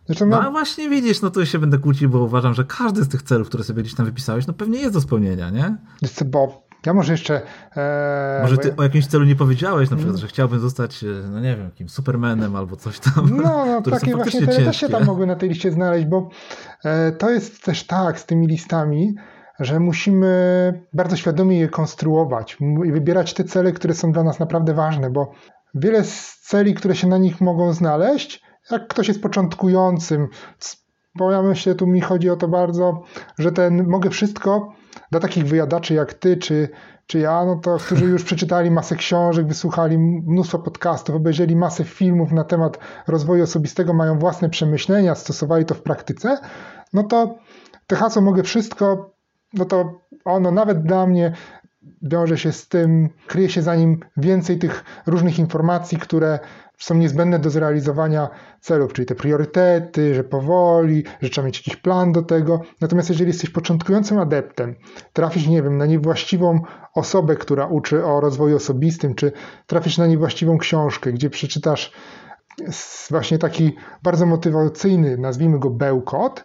[0.06, 3.08] Zresztą no, no właśnie widzisz, no to się będę kłócił, bo uważam, że każdy z
[3.08, 5.76] tych celów, które sobie gdzieś tam wypisałeś, no pewnie jest do spełnienia, nie?
[6.24, 7.42] Bo ja może jeszcze.
[7.76, 11.40] E, może ty o jakimś celu nie powiedziałeś, na przykład, że chciałbym zostać, e, no
[11.40, 13.42] nie wiem, jakimś Supermanem albo coś tam.
[13.42, 16.28] No, no takie właśnie cele też się tam mogły na tej liście znaleźć, bo
[16.84, 19.14] e, to jest też tak z tymi listami,
[19.60, 24.74] że musimy bardzo świadomie je konstruować i wybierać te cele, które są dla nas naprawdę
[24.74, 25.32] ważne, bo
[25.74, 30.28] wiele z celi, które się na nich mogą znaleźć, jak ktoś jest początkującym,
[31.14, 33.02] bo ja myślę, tu mi chodzi o to bardzo,
[33.38, 34.72] że ten mogę wszystko
[35.10, 36.68] dla takich wyjadaczy jak ty czy,
[37.06, 42.32] czy ja, no to którzy już przeczytali masę książek, wysłuchali mnóstwo podcastów, obejrzeli masę filmów
[42.32, 46.38] na temat rozwoju osobistego, mają własne przemyślenia, stosowali to w praktyce,
[46.92, 47.38] no to
[47.86, 49.14] te hasło mogę wszystko,
[49.54, 51.32] no to ono nawet dla mnie
[52.02, 56.38] wiąże się z tym, kryje się za nim więcej tych różnych informacji, które
[56.80, 58.28] są niezbędne do zrealizowania
[58.60, 62.60] celów, czyli te priorytety, że powoli, że trzeba mieć jakiś plan do tego.
[62.80, 64.74] Natomiast jeżeli jesteś początkującym adeptem,
[65.12, 66.60] trafisz, nie wiem, na niewłaściwą
[66.94, 69.32] osobę, która uczy o rozwoju osobistym, czy
[69.66, 71.92] trafisz na niewłaściwą książkę, gdzie przeczytasz
[73.10, 76.44] właśnie taki bardzo motywacyjny, nazwijmy go bełkot,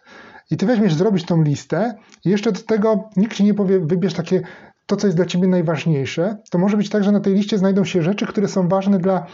[0.52, 1.96] i ty weźmiesz zrobić tą listę
[2.26, 4.42] i jeszcze do tego nikt ci nie powie, wybierz takie
[4.86, 7.84] to, co jest dla ciebie najważniejsze, to może być tak, że na tej liście znajdą
[7.84, 9.26] się rzeczy, które są ważne dla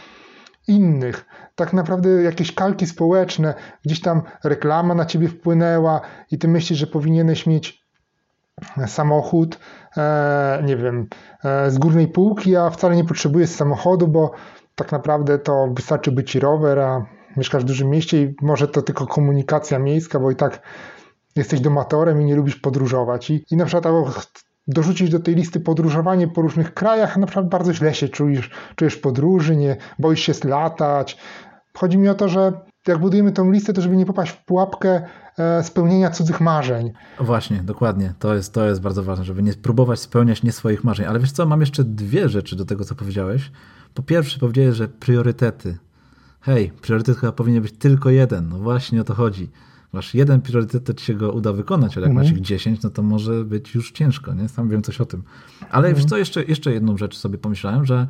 [0.68, 1.24] innych.
[1.54, 6.86] Tak naprawdę jakieś kalki społeczne, gdzieś tam reklama na ciebie wpłynęła i ty myślisz, że
[6.86, 7.82] powinieneś mieć
[8.86, 9.58] samochód,
[9.96, 11.06] e, nie wiem,
[11.44, 14.30] e, z górnej półki, a wcale nie potrzebujesz samochodu, bo
[14.74, 19.06] tak naprawdę to wystarczy być rower, a mieszkasz w dużym mieście i może to tylko
[19.06, 20.60] komunikacja miejska, bo i tak
[21.36, 23.30] jesteś domatorem i nie lubisz podróżować.
[23.30, 23.86] I, i na przykład
[24.66, 28.50] dorzucić do tej listy podróżowanie po różnych krajach, a na przykład bardzo źle się czujesz,
[28.76, 31.18] czujesz podróży, nie boisz się latać.
[31.74, 32.52] Chodzi mi o to, że
[32.86, 35.02] jak budujemy tą listę, to żeby nie popaść w pułapkę
[35.38, 36.92] e, spełnienia cudzych marzeń.
[37.20, 38.14] Właśnie, dokładnie.
[38.18, 41.06] To jest, to jest bardzo ważne, żeby nie próbować spełniać nie swoich marzeń.
[41.06, 43.50] Ale wiesz co, mam jeszcze dwie rzeczy do tego, co powiedziałeś.
[43.94, 45.78] Po pierwsze powiedziałeś, że priorytety.
[46.40, 48.48] Hej, priorytet chyba powinien być tylko jeden.
[48.48, 49.50] No właśnie o to chodzi
[49.92, 52.26] masz jeden priorytet, to ci się go uda wykonać, ale jak mhm.
[52.26, 54.48] masz ich 10, no to może być już ciężko, nie?
[54.48, 55.22] Sam wiem coś o tym.
[55.60, 55.94] Ale mhm.
[55.94, 58.06] wiesz co, jeszcze, jeszcze jedną rzecz sobie pomyślałem, że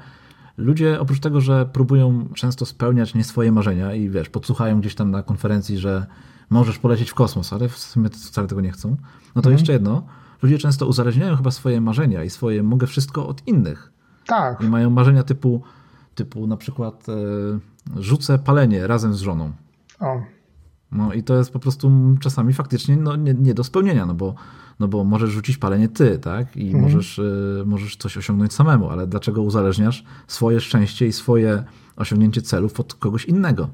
[0.56, 5.10] ludzie oprócz tego, że próbują często spełniać nie swoje marzenia i wiesz, podsłuchają gdzieś tam
[5.10, 6.06] na konferencji, że
[6.50, 8.88] możesz polecieć w kosmos, ale w sumie wcale tego nie chcą,
[9.34, 9.52] no to mhm.
[9.52, 10.06] jeszcze jedno,
[10.42, 13.92] ludzie często uzależniają chyba swoje marzenia i swoje mogę wszystko od innych.
[14.26, 14.60] Tak.
[14.60, 15.62] I mają marzenia typu,
[16.14, 17.12] typu na przykład e,
[18.00, 19.52] rzucę palenie razem z żoną.
[20.00, 20.22] O.
[20.92, 24.34] No i to jest po prostu czasami faktycznie no, nie, nie do spełnienia, no bo,
[24.80, 26.56] no bo możesz rzucić palenie ty, tak?
[26.56, 26.82] I mhm.
[26.82, 31.64] możesz, y, możesz coś osiągnąć samemu, ale dlaczego uzależniasz swoje szczęście i swoje
[31.96, 33.68] osiągnięcie celów od kogoś innego?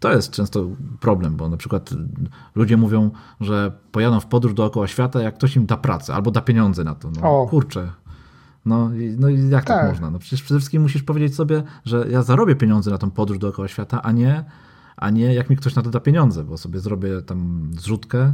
[0.00, 0.66] To jest często
[1.00, 1.90] problem, bo na przykład
[2.54, 6.40] ludzie mówią, że pojadą w podróż dookoła świata, jak ktoś im da pracę albo da
[6.40, 7.10] pieniądze na to.
[7.10, 7.46] No, o.
[7.46, 7.92] kurczę.
[8.66, 9.78] No, no i jak tak.
[9.78, 10.10] tak można?
[10.10, 13.68] No przecież przede wszystkim musisz powiedzieć sobie, że ja zarobię pieniądze na tą podróż dookoła
[13.68, 14.44] świata, a nie,
[14.98, 18.32] a nie jak mi ktoś na to da pieniądze, bo sobie zrobię tam zrzutkę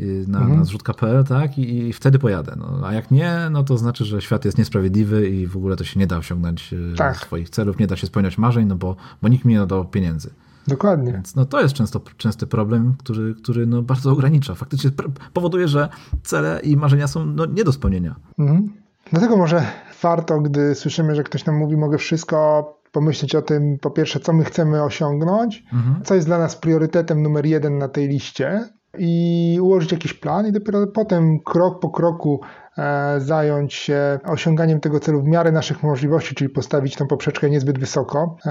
[0.00, 0.58] y, na, mhm.
[0.58, 2.56] na zrzutka.pl, tak, I, i, wtedy pojadę.
[2.56, 5.84] No, a jak nie, no to znaczy, że świat jest niesprawiedliwy i w ogóle to
[5.84, 7.16] się nie da osiągnąć y, tak.
[7.16, 10.30] swoich celów, nie da się spełniać marzeń, no bo, bo nikt mi nie dał pieniędzy.
[10.66, 11.12] Dokładnie.
[11.12, 14.54] Więc no, to jest często częsty problem, który, który no, bardzo ogranicza.
[14.54, 14.90] Faktycznie
[15.32, 15.88] powoduje, że
[16.22, 18.14] cele i marzenia są no, nie do spełnienia.
[18.38, 18.72] Mhm.
[19.10, 19.66] Dlatego może
[20.02, 24.32] warto, gdy słyszymy, że ktoś nam mówi, mogę wszystko, pomyśleć o tym, po pierwsze, co
[24.32, 26.04] my chcemy osiągnąć, mhm.
[26.04, 30.52] co jest dla nas priorytetem numer jeden na tej liście i ułożyć jakiś plan i
[30.52, 32.40] dopiero potem krok po kroku
[32.78, 37.78] e, zająć się osiąganiem tego celu w miarę naszych możliwości, czyli postawić tą poprzeczkę niezbyt
[37.78, 38.36] wysoko.
[38.46, 38.50] E,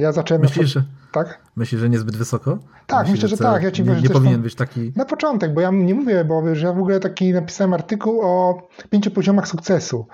[0.00, 0.42] ja zacząłem...
[0.42, 1.40] Myślisz, że, tak?
[1.56, 2.58] Myślisz, że niezbyt wysoko?
[2.86, 3.62] Tak, myślę, że, że tak.
[3.62, 4.92] Ja ci nie, nie powinien być taki...
[4.96, 8.62] Na początek, bo ja nie mówię, bo wiesz, ja w ogóle taki napisałem artykuł o
[8.90, 10.06] pięciu poziomach sukcesu.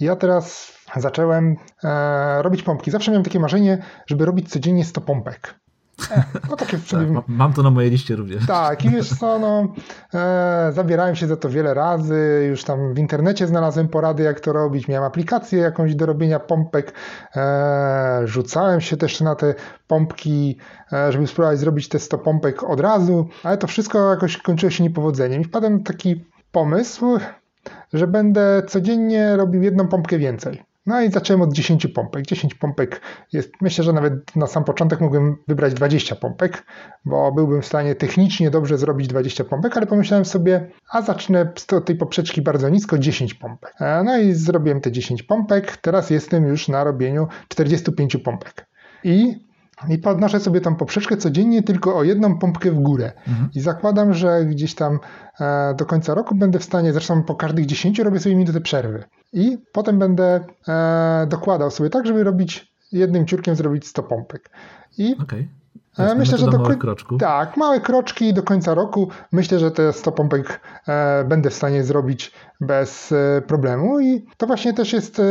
[0.00, 2.90] Ja teraz zacząłem e, robić pompki.
[2.90, 5.62] Zawsze miałem takie marzenie, żeby robić codziennie 100 pompek.
[6.10, 8.46] E, no takie tak, mam to na mojej liście również.
[8.46, 9.72] Tak, i wiesz co, no,
[10.14, 14.52] e, zabierałem się za to wiele razy, już tam w internecie znalazłem porady, jak to
[14.52, 16.94] robić, miałem aplikację jakąś do robienia pompek,
[17.36, 19.54] e, rzucałem się też na te
[19.86, 20.58] pompki,
[20.92, 24.84] e, żeby spróbować zrobić te 100 pompek od razu, ale to wszystko jakoś kończyło się
[24.84, 27.18] niepowodzeniem i wpadłem w taki pomysł,
[27.92, 30.62] że będę codziennie robił jedną pompkę więcej.
[30.86, 32.26] No i zacząłem od 10 pompek.
[32.26, 33.00] 10 pompek
[33.32, 36.64] jest, myślę, że nawet na sam początek mógłbym wybrać 20 pompek,
[37.04, 41.66] bo byłbym w stanie technicznie dobrze zrobić 20 pompek, ale pomyślałem sobie, a zacznę z
[41.84, 43.74] tej poprzeczki bardzo nisko, 10 pompek.
[43.80, 48.66] E, no i zrobiłem te 10 pompek, teraz jestem już na robieniu 45 pompek.
[49.04, 49.44] I
[49.88, 53.12] i podnoszę sobie tą poprzeczkę codziennie tylko o jedną pompkę w górę.
[53.28, 53.48] Mhm.
[53.54, 54.98] I zakładam, że gdzieś tam
[55.40, 59.04] e, do końca roku będę w stanie, zresztą po każdych 10 robię sobie minutę przerwy.
[59.32, 64.50] I potem będę e, dokładał sobie tak, żeby robić jednym ciurkiem zrobić 100 pompek.
[64.98, 65.48] I okay.
[65.98, 67.20] E, myślę, że do małych kroczków.
[67.20, 69.08] Tak, małe kroczki do końca roku.
[69.32, 74.46] Myślę, że te 100 pompek e, będę w stanie zrobić bez e, problemu i to
[74.46, 75.22] właśnie też jest e,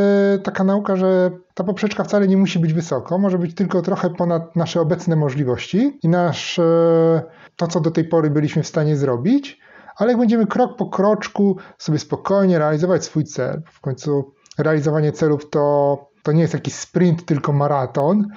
[0.43, 4.55] taka nauka, że ta poprzeczka wcale nie musi być wysoko, może być tylko trochę ponad
[4.55, 7.21] nasze obecne możliwości i nasz, e,
[7.55, 9.59] to, co do tej pory byliśmy w stanie zrobić,
[9.95, 15.49] ale jak będziemy krok po kroczku sobie spokojnie realizować swój cel, w końcu realizowanie celów
[15.49, 18.27] to, to nie jest jakiś sprint, tylko maraton,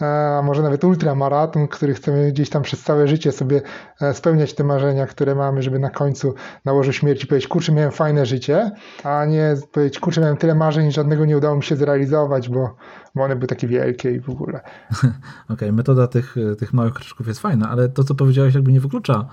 [0.00, 3.62] a może nawet ultramaraton, który chcemy gdzieś tam przez całe życie sobie
[4.00, 7.92] e, spełniać te marzenia, które mamy, żeby na końcu na łożu śmierci powiedzieć, kurczę, miałem
[7.92, 8.70] fajne życie,
[9.04, 12.76] a nie powiedzieć, kurczę, miałem tyle marzeń, żadnego nie udało mi się zrealizować, bo,
[13.14, 14.60] bo one były takie wielkie i w ogóle.
[14.94, 15.14] Okej,
[15.48, 19.26] okay, metoda tych, tych małych kroczków jest fajna, ale to, co powiedziałeś, jakby nie wyklucza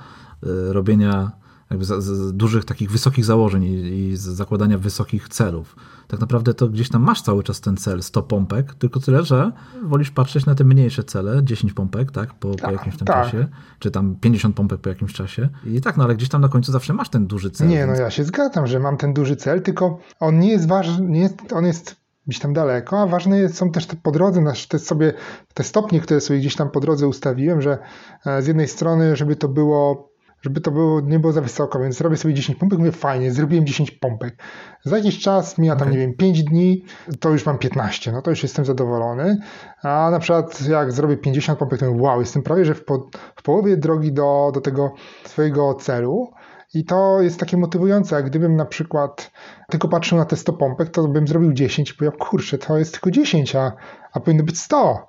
[0.44, 1.41] e, robienia
[1.72, 5.76] jakby z, z dużych takich wysokich założeń i, i z zakładania wysokich celów.
[6.08, 9.52] Tak naprawdę to gdzieś tam masz cały czas ten cel 100 pompek, tylko tyle, że
[9.84, 13.26] wolisz patrzeć na te mniejsze cele, 10 pompek, tak, po, tak, po jakimś tym tak.
[13.26, 13.48] czasie,
[13.80, 15.50] czy tam 50 pompek po jakimś czasie.
[15.66, 17.68] I tak, no ale gdzieś tam na końcu zawsze masz ten duży cel.
[17.68, 18.00] Nie, więc...
[18.00, 21.54] no ja się zgadzam, że mam ten duży cel, tylko on nie jest ważny, jest,
[21.54, 21.96] on jest
[22.28, 25.14] gdzieś tam daleko, a ważne są też te po drodze, te sobie,
[25.54, 27.78] te stopnie, które sobie gdzieś tam po drodze ustawiłem, że
[28.26, 30.11] e, z jednej strony, żeby to było
[30.42, 33.66] żeby to było, nie było za wysoko, więc robię sobie 10 pompek, mówię fajnie, zrobiłem
[33.66, 34.44] 10 pompek.
[34.84, 35.94] Za jakiś czas, mija tam, okay.
[35.94, 36.86] nie wiem, 5 dni,
[37.20, 39.38] to już mam 15, no to już jestem zadowolony.
[39.84, 43.10] A na przykład jak zrobię 50 pompek, to mówię, wow, jestem prawie, że w, po,
[43.36, 44.94] w połowie drogi do, do tego
[45.26, 46.32] swojego celu.
[46.74, 49.32] I to jest takie motywujące, jak gdybym na przykład
[49.70, 52.92] tylko patrzył na te 100 pompek, to bym zrobił 10 i powiedział, kurczę, to jest
[52.92, 53.72] tylko 10, a,
[54.14, 55.08] a powinno być 100.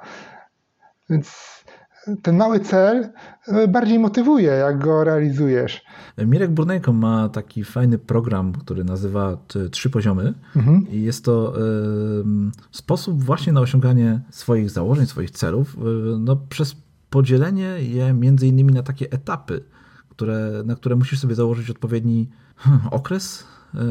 [1.11, 1.52] Więc
[2.23, 3.09] ten mały cel
[3.49, 5.85] e, bardziej motywuje, jak go realizujesz.
[6.19, 9.37] Mirek Burnejko ma taki fajny program, który nazywa
[9.71, 10.87] Trzy Poziomy mhm.
[10.91, 11.63] i jest to y,
[12.71, 15.79] sposób właśnie na osiąganie swoich założeń, swoich celów y,
[16.19, 16.77] no, przez
[17.11, 19.65] podzielenie je między innymi na takie etapy,
[20.09, 23.45] które, na które musisz sobie założyć odpowiedni hmm, okres,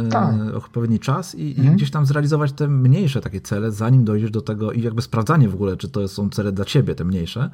[0.09, 0.35] tak.
[0.55, 1.73] odpowiedni czas i, mhm.
[1.73, 5.49] i, gdzieś tam zrealizować te mniejsze takie cele, zanim dojdziesz do tego i jakby sprawdzanie
[5.49, 7.49] w ogóle, czy to są cele dla ciebie, te mniejsze,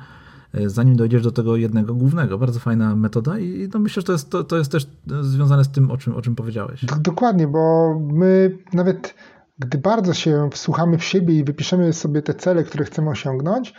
[0.53, 2.38] zanim dojdziesz do tego jednego głównego.
[2.38, 4.88] Bardzo fajna metoda i no myślę, że to jest, to, to jest też
[5.21, 6.86] związane z tym, o czym, o czym powiedziałeś.
[6.99, 9.15] Dokładnie, bo my nawet
[9.60, 13.73] gdy bardzo się wsłuchamy w siebie i wypiszemy sobie te cele, które chcemy osiągnąć,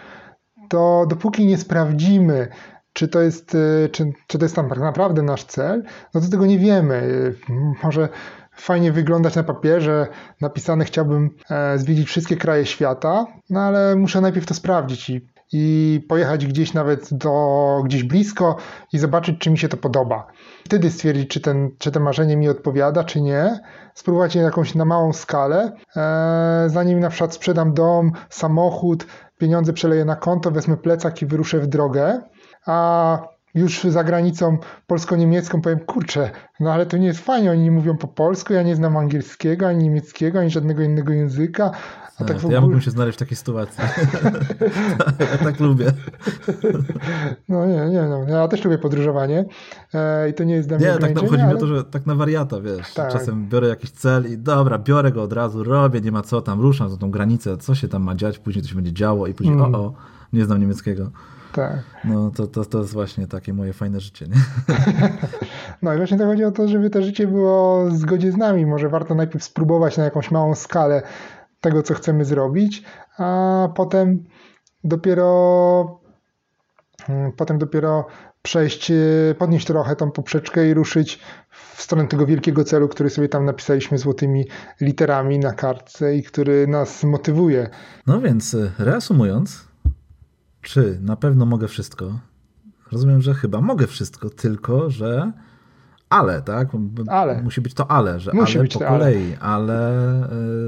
[0.69, 2.49] to dopóki nie sprawdzimy,
[2.93, 5.83] czy to jest, e, czy, czy to jest tam tak naprawdę nasz cel,
[6.15, 7.35] no to tego nie wiemy.
[7.83, 8.09] Może
[8.57, 10.07] fajnie wyglądać na papierze,
[10.41, 16.01] napisane chciałbym e, zwiedzić wszystkie kraje świata, no ale muszę najpierw to sprawdzić i i
[16.09, 18.57] pojechać gdzieś nawet do, gdzieś blisko
[18.93, 20.27] i zobaczyć, czy mi się to podoba.
[20.65, 23.61] Wtedy stwierdzić, czy, ten, czy to marzenie mi odpowiada, czy nie.
[23.95, 29.07] Spróbować je jakąś na małą skalę, e, zanim na przykład sprzedam dom, samochód,
[29.39, 32.21] pieniądze przeleję na konto, wezmę plecak i wyruszę w drogę.
[32.67, 37.71] A już za granicą polsko-niemiecką powiem, kurczę, no ale to nie jest fajnie, oni nie
[37.71, 41.71] mówią po polsku, ja nie znam angielskiego, ani niemieckiego, ani żadnego innego języka.
[42.15, 42.55] A tak, tak ogóle...
[42.55, 43.85] Ja mógłbym się znaleźć w takiej sytuacji.
[45.33, 45.93] ja tak lubię.
[47.49, 48.29] no nie, nie, no.
[48.29, 49.45] ja też lubię podróżowanie
[49.95, 51.47] e, i to nie jest dla mnie Nie, tak no, chodzi ale...
[51.47, 53.13] mi o to, że tak na wariata, wiesz, tak.
[53.13, 56.61] czasem biorę jakiś cel i dobra, biorę go od razu, robię, nie ma co tam,
[56.61, 59.35] ruszam za tą granicę, co się tam ma dziać, później to się będzie działo i
[59.35, 59.75] później mm.
[59.75, 59.93] o, o,
[60.33, 61.11] nie znam niemieckiego.
[61.53, 61.79] Tak.
[62.05, 64.37] No to, to, to jest właśnie takie moje fajne życie, nie?
[65.83, 68.67] No i właśnie to chodzi o to, żeby to życie było w zgodzie z nami.
[68.67, 71.03] Może warto najpierw spróbować na jakąś małą skalę
[71.61, 72.83] tego, co chcemy zrobić,
[73.19, 74.25] a potem
[74.85, 76.01] dopiero
[77.09, 78.07] mm, potem dopiero
[78.43, 78.95] przejść, e,
[79.39, 83.99] podnieść trochę tą poprzeczkę i ruszyć w stronę tego wielkiego celu, który sobie tam napisaliśmy
[83.99, 84.45] złotymi
[84.81, 87.71] literami na kartce i który nas motywuje.
[88.07, 89.68] No więc e, reasumując,
[90.63, 92.19] czy na pewno mogę wszystko?
[92.93, 95.33] Rozumiem, że chyba mogę wszystko, tylko że
[96.11, 96.69] ale, tak?
[97.09, 97.43] Ale.
[97.43, 99.93] Musi być to ale, że Musi ale być po kolei, ale, ale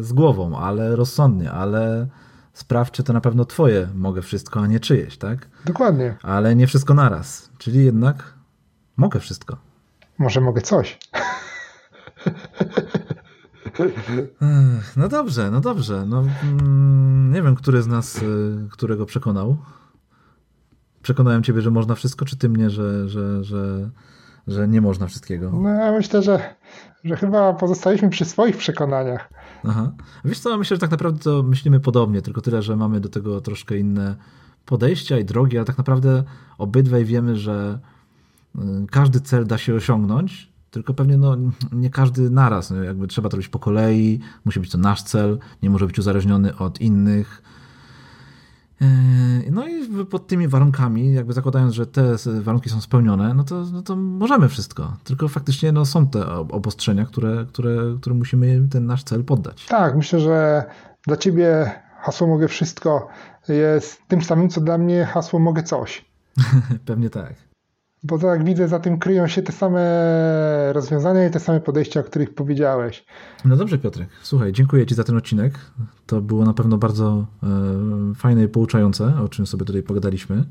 [0.00, 2.07] z głową, ale rozsądnie, ale
[2.53, 5.48] sprawdź, czy to na pewno twoje mogę wszystko, a nie czyjeś, tak?
[5.64, 6.16] Dokładnie.
[6.22, 8.35] Ale nie wszystko naraz, czyli jednak
[8.96, 9.57] mogę wszystko.
[10.18, 10.98] Może mogę coś.
[14.96, 16.05] No dobrze, no dobrze.
[16.07, 18.22] No, mm, nie wiem, który z nas e,
[18.70, 19.57] którego przekonał.
[21.02, 23.90] Przekonałem ciebie, że można wszystko, czy ty mnie, że, że, że,
[24.46, 25.50] że nie można wszystkiego?
[25.52, 26.54] No ja myślę, że,
[27.04, 29.30] że chyba pozostaliśmy przy swoich przekonaniach.
[29.64, 29.92] Aha.
[30.24, 33.40] Wiesz co, myślę, że tak naprawdę to myślimy podobnie, tylko tyle, że mamy do tego
[33.40, 34.16] troszkę inne
[34.66, 36.24] podejścia i drogi, ale tak naprawdę
[36.58, 37.78] obydwaj wiemy, że
[38.56, 38.60] y,
[38.90, 41.36] każdy cel da się osiągnąć, tylko pewnie no,
[41.72, 42.70] nie każdy naraz.
[42.70, 45.98] No, jakby trzeba to robić po kolei, musi być to nasz cel, nie może być
[45.98, 47.42] uzależniony od innych
[49.51, 53.83] no i pod tymi warunkami, jakby zakładając, że te warunki są spełnione, no to, no
[53.83, 54.97] to możemy wszystko.
[55.05, 59.66] Tylko faktycznie no, są te obostrzenia, które, które, które musimy ten nasz cel poddać.
[59.66, 60.64] Tak, myślę, że
[61.07, 63.09] dla ciebie hasło mogę wszystko
[63.49, 66.05] jest tym samym, co dla mnie hasło mogę coś.
[66.87, 67.35] Pewnie tak.
[68.03, 69.83] Bo tak jak widzę, za tym kryją się te same
[70.73, 73.05] rozwiązania i te same podejścia, o których powiedziałeś.
[73.45, 74.09] No dobrze, Piotrek.
[74.23, 75.59] Słuchaj, dziękuję Ci za ten odcinek.
[76.07, 77.47] To było na pewno bardzo e,
[78.14, 80.44] fajne i pouczające, o czym sobie tutaj pogadaliśmy.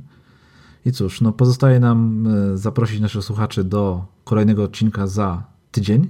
[0.85, 6.07] I cóż, no pozostaje nam e, zaprosić naszych słuchaczy do kolejnego odcinka za tydzień.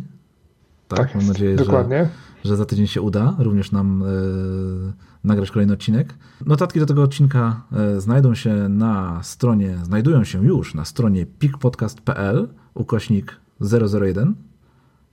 [0.88, 2.10] Tak, tak mam nadzieję, dokładnie.
[2.44, 4.04] Że, że za tydzień się uda również nam.
[4.04, 6.14] E, nagrać kolejny odcinek.
[6.46, 12.48] Notatki do tego odcinka e, znajdą się na stronie, znajdują się już na stronie pikpodcast.pl
[12.74, 13.36] ukośnik
[14.02, 14.36] 001.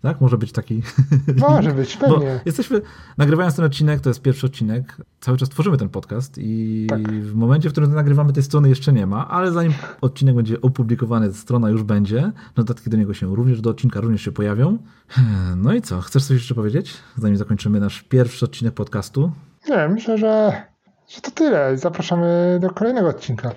[0.03, 0.21] Tak?
[0.21, 0.83] Może być taki.
[1.49, 2.17] Może być, pewnie.
[2.17, 2.81] Bo jesteśmy,
[3.19, 7.13] nagrywając ten odcinek, to jest pierwszy odcinek, cały czas tworzymy ten podcast i tak.
[7.13, 11.33] w momencie, w którym nagrywamy tej strony jeszcze nie ma, ale zanim odcinek będzie opublikowany,
[11.33, 12.33] strona już będzie.
[12.57, 14.79] Notatki do niego się również, do odcinka również się pojawią.
[15.57, 16.01] No i co?
[16.01, 19.33] Chcesz coś jeszcze powiedzieć, zanim zakończymy nasz pierwszy odcinek podcastu?
[19.69, 20.63] Nie, myślę, że,
[21.09, 21.79] że to tyle.
[21.79, 23.51] Zapraszamy do kolejnego odcinka.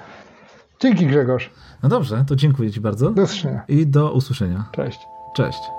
[0.79, 1.51] Dzięki Grzegorz.
[1.83, 3.11] No dobrze, to dziękuję Ci bardzo.
[3.11, 3.63] Do usłyszenia.
[3.67, 4.69] I do usłyszenia.
[4.71, 4.99] Cześć.
[5.35, 5.78] Cześć.